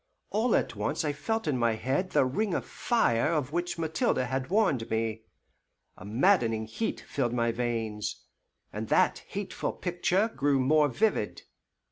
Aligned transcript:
All 0.31 0.55
at 0.55 0.75
once 0.75 1.05
I 1.05 1.13
felt 1.13 1.45
in 1.47 1.59
my 1.59 1.73
head 1.75 2.09
"the 2.09 2.25
ring 2.25 2.55
of 2.55 2.65
fire" 2.65 3.31
of 3.31 3.51
which 3.51 3.77
Mathilde 3.77 4.17
had 4.17 4.49
warned 4.49 4.89
me, 4.89 5.25
a 5.95 6.03
maddening 6.03 6.65
heat 6.65 7.01
filled 7.01 7.33
my 7.33 7.51
veins, 7.51 8.25
and 8.73 8.87
that 8.87 9.23
hateful 9.27 9.73
picture 9.73 10.29
grew 10.35 10.59
more 10.59 10.87
vivid. 10.87 11.43